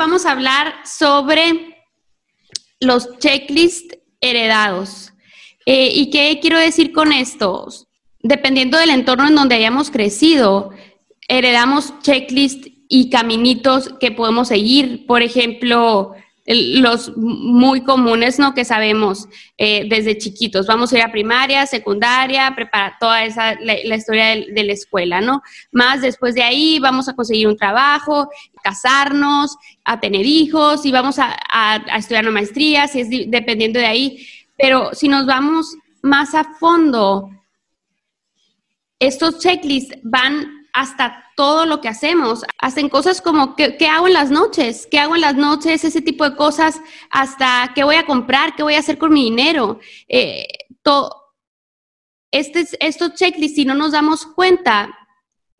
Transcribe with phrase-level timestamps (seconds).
[0.00, 1.76] Vamos a hablar sobre
[2.80, 5.12] los checklists heredados.
[5.66, 7.68] Eh, ¿Y qué quiero decir con esto?
[8.22, 10.70] Dependiendo del entorno en donde hayamos crecido,
[11.28, 15.04] heredamos checklists y caminitos que podemos seguir.
[15.04, 16.14] Por ejemplo,
[16.46, 18.54] los muy comunes, ¿no?
[18.54, 19.28] Que sabemos
[19.58, 20.66] eh, desde chiquitos.
[20.66, 25.42] Vamos a ir a primaria, secundaria, preparar toda esa, la, historia de, la escuela, ¿no?
[25.70, 28.28] Más después de ahí vamos a conseguir un trabajo,
[28.62, 31.36] casarnos, a tener hijos y vamos a,
[31.96, 34.26] estudiar una maestría, si es dependiendo de ahí.
[34.56, 37.30] Pero si nos vamos más a fondo,
[38.98, 42.44] estos checklists van hasta todo lo que hacemos.
[42.58, 44.86] Hacen cosas como, ¿qué, hago en las noches?
[44.90, 45.84] ¿Qué hago en las noches?
[45.84, 49.24] Ese tipo de cosas, hasta qué voy a comprar, qué voy a hacer con mi
[49.24, 49.78] dinero.
[50.08, 50.46] Eh,
[52.30, 54.96] este, estos checklists, si no nos damos cuenta,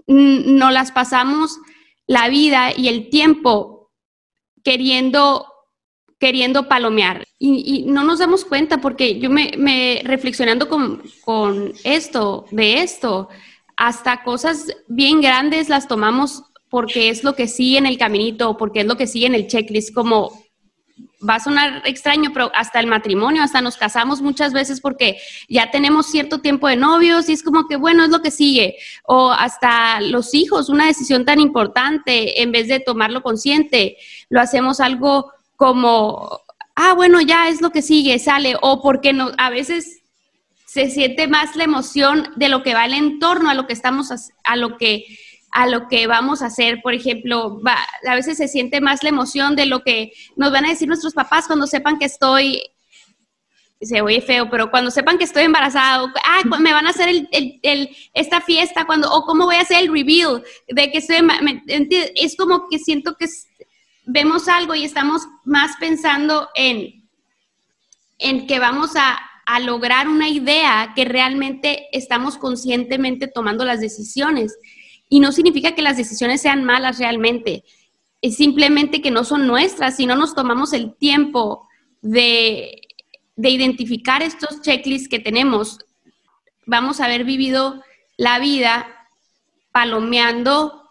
[0.06, 1.58] no las pasamos
[2.06, 3.92] la vida y el tiempo
[4.64, 5.46] queriendo
[6.20, 7.26] queriendo palomear.
[7.38, 13.30] Y, no nos damos cuenta porque yo me, me reflexionando con, con esto, de esto,
[13.80, 18.80] hasta cosas bien grandes las tomamos porque es lo que sigue en el caminito, porque
[18.80, 20.38] es lo que sigue en el checklist, como
[21.26, 25.16] va a sonar extraño, pero hasta el matrimonio, hasta nos casamos muchas veces porque
[25.48, 28.76] ya tenemos cierto tiempo de novios y es como que, bueno, es lo que sigue.
[29.04, 33.96] O hasta los hijos, una decisión tan importante, en vez de tomarlo consciente,
[34.28, 36.40] lo hacemos algo como,
[36.74, 38.56] ah, bueno, ya es lo que sigue, sale.
[38.60, 39.99] O porque no, a veces
[40.72, 44.12] se siente más la emoción de lo que va el entorno, a lo que estamos,
[44.44, 45.04] a, lo que
[45.50, 47.60] a lo que vamos a hacer, por ejemplo,
[48.06, 51.12] a veces se siente más la emoción de lo que nos van a decir nuestros
[51.12, 52.62] papás cuando sepan que estoy,
[53.80, 57.96] se oye feo, pero cuando sepan que estoy embarazada, ah, me van a hacer el,
[58.14, 61.16] esta fiesta, cuando, o cómo voy a hacer el reveal de que estoy,
[62.14, 63.26] es como que siento que
[64.04, 67.08] vemos algo y estamos más pensando en,
[68.18, 69.18] en que vamos a,
[69.50, 74.56] a lograr una idea que realmente estamos conscientemente tomando las decisiones.
[75.08, 77.64] Y no significa que las decisiones sean malas realmente,
[78.22, 81.66] es simplemente que no son nuestras, si no nos tomamos el tiempo
[82.00, 82.82] de,
[83.34, 85.78] de identificar estos checklists que tenemos,
[86.66, 87.82] vamos a haber vivido
[88.16, 88.86] la vida
[89.72, 90.90] palomeando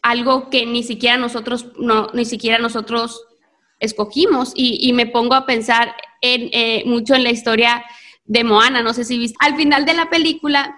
[0.00, 3.22] algo que ni siquiera nosotros, no, ni siquiera nosotros
[3.80, 4.52] escogimos.
[4.54, 7.84] Y, me pongo a pensar en, eh, mucho en la historia
[8.28, 9.36] de Moana, no sé si viste.
[9.40, 10.76] Al final de la película,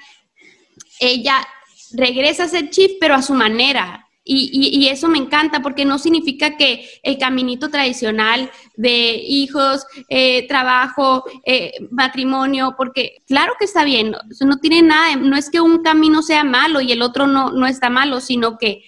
[1.00, 1.46] ella
[1.92, 4.06] regresa a ser chief, pero a su manera.
[4.22, 11.24] Y, eso me encanta porque no significa que el caminito tradicional de hijos, eh, trabajo,
[11.44, 16.22] eh, matrimonio, porque claro que está bien, no tiene nada, no es que un camino
[16.22, 18.84] sea malo y el otro no, no está malo, sino que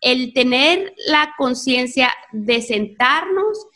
[0.00, 3.66] el tener la conciencia de sentarnos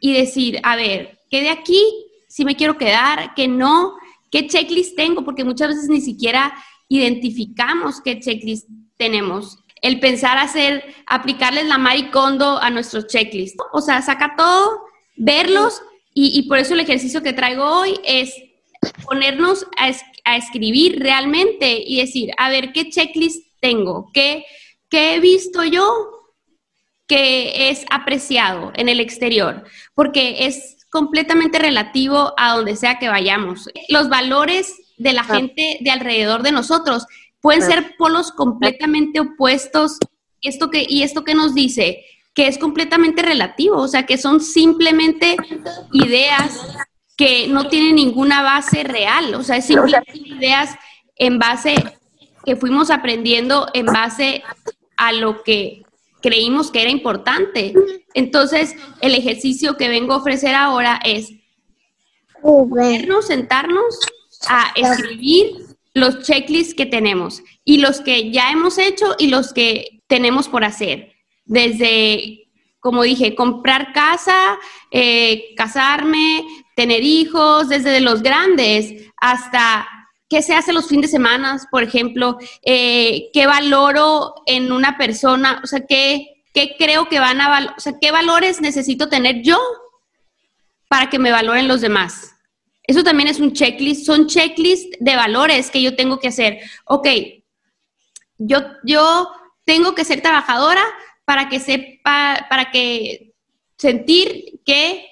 [0.00, 2.01] y decir, a ver, ¿qué de aquí
[2.32, 3.92] si me quiero quedar, que no,
[4.30, 6.54] qué checklist tengo, porque muchas veces ni siquiera
[6.88, 8.66] identificamos qué checklist
[8.96, 9.58] tenemos.
[9.82, 13.62] El pensar hacer, aplicarles la maricondo a nuestros checklists.
[13.74, 14.80] O sea, saca todo,
[15.14, 15.82] verlos
[16.14, 18.34] y, por eso el ejercicio que traigo hoy es
[19.04, 19.90] ponernos a,
[20.36, 24.10] escribir realmente y decir, a ver, ¿qué checklist tengo?
[24.14, 24.46] ¿Qué,
[24.88, 26.32] ¿Qué he visto yo
[27.06, 29.64] que es apreciado en el exterior?
[29.94, 33.70] Porque es completamente relativo a donde sea que vayamos.
[33.88, 37.06] Los valores de la gente de alrededor de nosotros
[37.40, 39.96] pueden ser polos completamente opuestos.
[40.42, 42.04] Esto que, y esto que nos dice
[42.34, 45.36] que es completamente relativo, o sea, que son simplemente
[45.92, 46.60] ideas
[47.16, 50.76] que no tienen ninguna base real, o sea, es simplemente ideas
[51.16, 51.74] en base
[52.44, 54.42] que fuimos aprendiendo en base
[54.98, 55.81] a lo que
[56.22, 57.74] creímos que era importante.
[58.14, 61.32] Entonces, el ejercicio que vengo a ofrecer ahora es
[63.22, 64.00] sentarnos
[64.48, 65.52] a escribir
[65.94, 70.64] los checklists que tenemos y los que ya hemos hecho y los que tenemos por
[70.64, 71.12] hacer.
[71.44, 72.48] Desde,
[72.80, 74.58] como dije, comprar casa,
[74.90, 76.44] eh, casarme,
[76.74, 79.86] tener hijos, desde los grandes hasta
[80.32, 85.60] qué se hace los fines de semana, por ejemplo, eh, qué valoro en una persona,
[85.62, 89.60] o sea, qué, qué creo que van a, o sea, qué valores necesito tener yo
[90.88, 92.34] para que me valoren los demás.
[92.84, 96.60] Eso también es un checklist, son checklists de valores que yo tengo que hacer.
[96.86, 97.08] Ok,
[98.38, 99.30] yo, yo
[99.66, 100.82] tengo que ser trabajadora
[101.26, 103.34] para que sepa, para que
[103.76, 105.04] sentir que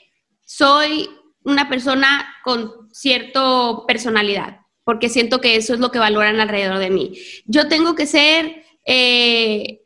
[0.46, 1.11] soy
[1.43, 4.59] una persona con cierta personalidad
[4.90, 7.16] porque siento que eso es lo que valoran alrededor de mí.
[7.46, 9.82] Yo tengo que ser, eh,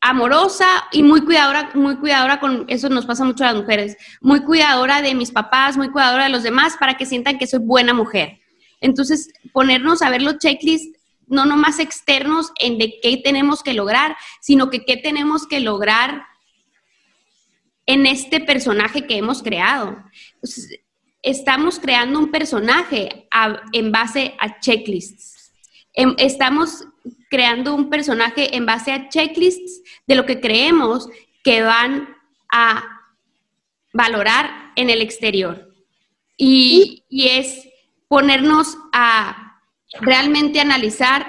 [0.00, 4.40] amorosa y muy cuidadora, muy cuidadora con, eso nos pasa mucho a las mujeres, muy
[4.40, 7.92] cuidadora de mis papás, muy cuidadora de los demás para que sientan que soy buena
[7.92, 8.40] mujer.
[8.80, 14.16] Entonces, ponernos a ver los checklists, no nomás externos en de qué tenemos que lograr,
[14.40, 16.24] sino que qué tenemos que lograr
[17.84, 20.02] en este personaje que hemos creado.
[21.24, 23.26] Estamos creando un personaje
[23.72, 25.52] en base a checklists.
[25.94, 26.86] Em, estamos
[27.30, 31.08] creando un personaje en base a checklists de lo que creemos
[31.42, 32.14] que van
[32.52, 32.84] a
[33.92, 35.72] valorar en el exterior.
[36.36, 37.68] Y, y es
[38.06, 39.60] ponernos a
[40.00, 41.26] realmente analizar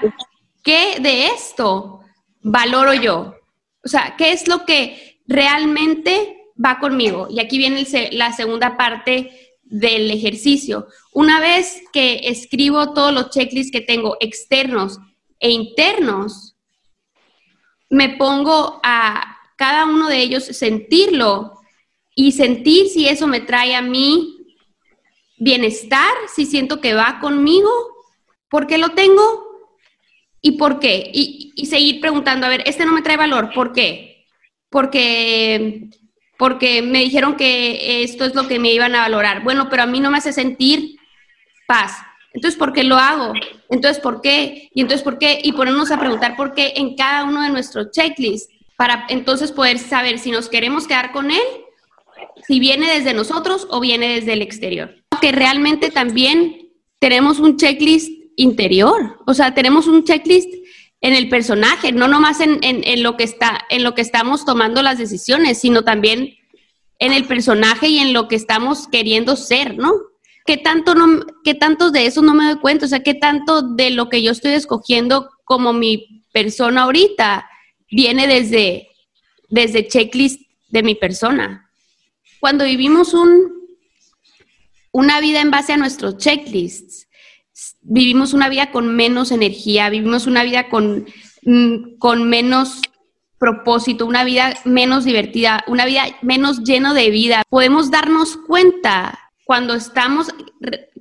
[0.63, 2.01] qué de esto
[2.41, 3.35] valoro yo.
[3.83, 7.27] O sea, qué es lo que realmente va conmigo.
[7.29, 10.87] Y aquí viene la segunda parte del ejercicio.
[11.11, 14.99] Una vez que escribo todos los checklists que tengo externos
[15.39, 16.55] e internos,
[17.89, 21.59] me pongo a cada uno de ellos sentirlo
[22.15, 24.37] y sentir si eso me trae a mí
[25.37, 27.69] bienestar, si siento que va conmigo,
[28.49, 29.43] ¿por qué lo tengo?
[30.41, 31.09] ¿Y por qué?
[31.13, 34.27] Y, y seguir preguntando, a ver, este no me trae valor, ¿por qué?
[34.69, 35.89] Porque
[36.37, 39.43] porque me dijeron que esto es lo que me iban a valorar.
[39.43, 40.97] Bueno, pero a mí no me hace sentir
[41.67, 41.93] paz.
[42.33, 43.33] Entonces, ¿por qué lo hago?
[43.69, 44.69] Entonces, ¿por qué?
[44.73, 45.39] Y entonces, ¿por qué?
[45.41, 49.79] Y ponernos a preguntar por qué en cada uno de nuestros checklists para entonces poder
[49.79, 51.43] saber si nos queremos quedar con él,
[52.45, 54.95] si viene desde nosotros o viene desde el exterior.
[55.21, 60.53] Que realmente también tenemos un checklist interior, o sea, tenemos un checklist
[61.01, 64.81] en el personaje, no nomás en, en, lo que está, en lo que estamos tomando
[64.81, 66.35] las decisiones, sino también
[66.99, 69.93] en el personaje y en lo que estamos queriendo ser, ¿no?
[70.45, 72.85] ¿Qué tanto, no, qué tanto de eso no me doy cuenta?
[72.85, 77.49] O sea, ¿qué tanto de lo que yo estoy escogiendo como mi persona ahorita
[77.91, 78.89] viene desde,
[79.49, 81.71] desde checklist de mi persona?
[82.39, 83.53] Cuando vivimos un,
[84.91, 87.07] una vida en base a nuestros checklists,
[87.81, 91.05] vivimos una vida con menos energía, vivimos una vida con,
[91.43, 92.81] mm, con menos
[93.37, 97.43] propósito, una vida menos divertida, una vida menos lleno de vida.
[97.49, 100.29] Podemos darnos cuenta cuando estamos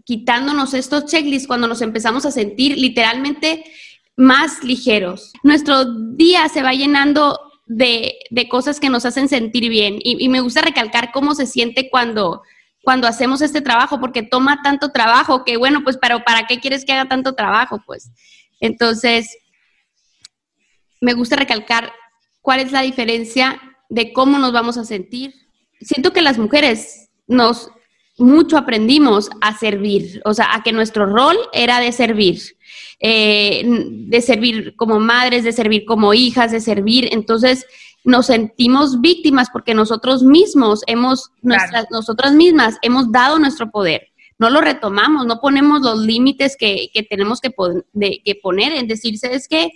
[0.05, 3.65] quitándonos estos checklists, cuando nos empezamos a sentir literalmente
[4.17, 5.33] más ligeros.
[5.43, 5.85] Nuestro
[6.15, 10.41] día se va llenando de, de cosas que nos hacen sentir bien y, y me
[10.41, 12.43] gusta recalcar cómo se siente cuando
[12.85, 16.85] cuando hacemos este trabajo, porque toma tanto trabajo que, bueno, pues, pero ¿para qué quieres
[16.85, 17.83] que haga tanto trabajo?
[17.85, 18.11] Pues,
[18.61, 19.37] entonces,
[21.01, 21.93] me gusta recalcar
[22.41, 25.35] cuál es la diferencia de cómo nos vamos a sentir.
[25.81, 27.71] Siento que las mujeres nos
[28.17, 32.41] mucho aprendimos a servir, o sea, a que nuestro rol era de servir,
[33.01, 37.09] eh, de servir como madres, de servir como hijas, de servir.
[37.13, 37.67] Entonces,
[38.05, 44.09] nos sentimos víctimas porque nosotros mismos hemos, nuestras, nosotras mismas hemos dado nuestro poder.
[44.39, 47.51] No lo retomamos, no ponemos los límites que, tenemos que,
[48.25, 49.71] que, poner en decirse, es que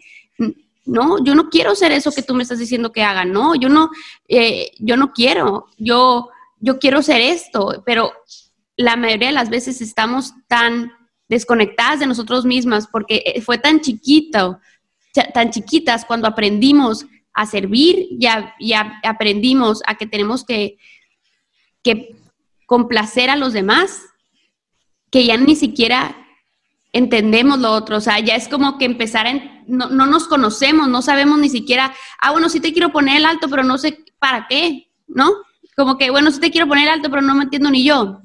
[0.85, 3.69] no, yo no quiero ser eso que tú me estás diciendo que haga, no, yo
[3.69, 3.91] no,
[4.27, 6.29] eh, yo no quiero, yo,
[6.61, 8.13] yo quiero ser esto, pero
[8.77, 10.93] la mayoría de las veces estamos tan
[11.29, 14.61] desconectadas de nosotros mismas porque eh, fue tan chiquito,
[15.35, 17.07] tan chiquitas cuando aprendimos
[17.39, 18.73] a servir y,
[19.05, 20.77] aprendimos a que tenemos que,
[21.85, 22.17] que
[22.67, 24.03] complacer a los demás,
[25.13, 26.17] que ya ni siquiera
[26.93, 29.35] entendemos lo otro, o sea, ya es como que empezar a,
[29.69, 33.25] no, no, nos conocemos, no sabemos ni siquiera, ah, bueno, sí te quiero poner el
[33.25, 35.31] alto, pero no sé para qué, ¿no?
[35.77, 38.21] Como que, bueno, sí te quiero poner el alto, pero no me entiendo ni yo.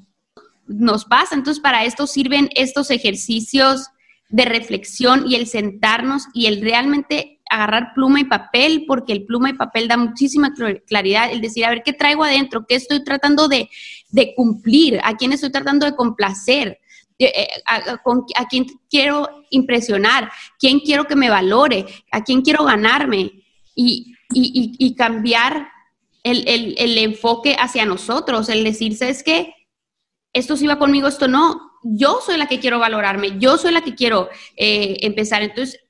[0.65, 3.89] Nos pasa, entonces para esto sirven estos ejercicios
[4.29, 9.49] de reflexión y el sentarnos y el realmente agarrar pluma y papel, porque el pluma
[9.49, 10.53] y papel da muchísima
[10.87, 12.65] claridad, el decir, a ver, ¿qué traigo adentro?
[12.67, 13.69] ¿Qué estoy tratando de,
[14.35, 14.99] cumplir?
[15.03, 16.79] ¿A quién estoy tratando de complacer?
[17.19, 20.31] Eh, eh, ¿A, quién quiero impresionar?
[20.59, 21.85] ¿Quién quiero que me valore?
[22.11, 23.31] ¿A quién quiero ganarme?
[23.75, 24.15] Y,
[24.97, 25.67] cambiar
[26.23, 29.53] el, enfoque hacia nosotros, el decirse es que
[30.33, 31.71] esto sí va conmigo, esto no.
[31.83, 35.43] Yo soy la que quiero valorarme, yo soy la que quiero eh, empezar.
[35.43, 35.82] Entonces,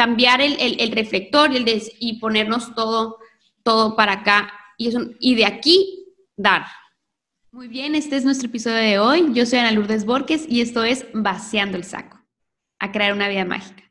[0.00, 3.18] cambiar el, el, reflector y, el y ponernos todo,
[3.62, 6.06] todo para acá y, eso, y de aquí
[6.38, 6.64] dar.
[7.52, 9.34] Muy bien, este es nuestro episodio de hoy.
[9.34, 12.18] Yo soy Ana Lourdes Borges y esto es Vaciando el Saco,
[12.78, 13.89] a crear una vida mágica.